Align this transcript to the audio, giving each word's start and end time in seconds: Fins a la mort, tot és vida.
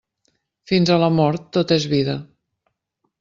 Fins 0.71 0.91
a 0.95 0.97
la 1.03 1.09
mort, 1.17 1.45
tot 1.57 1.73
és 1.77 1.85
vida. 1.93 2.17